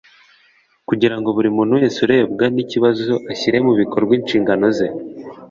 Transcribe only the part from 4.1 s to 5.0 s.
inshingano ze